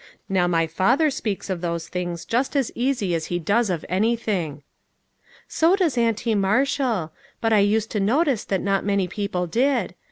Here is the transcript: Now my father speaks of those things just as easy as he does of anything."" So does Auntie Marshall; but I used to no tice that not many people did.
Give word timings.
Now 0.27 0.47
my 0.47 0.65
father 0.65 1.11
speaks 1.11 1.47
of 1.47 1.61
those 1.61 1.87
things 1.87 2.25
just 2.25 2.55
as 2.55 2.71
easy 2.73 3.13
as 3.13 3.27
he 3.27 3.37
does 3.37 3.69
of 3.69 3.85
anything."" 3.87 4.63
So 5.47 5.75
does 5.75 5.95
Auntie 5.95 6.33
Marshall; 6.33 7.11
but 7.39 7.53
I 7.53 7.59
used 7.59 7.91
to 7.91 7.99
no 7.99 8.23
tice 8.23 8.43
that 8.45 8.61
not 8.63 8.83
many 8.83 9.07
people 9.07 9.45
did. 9.45 9.93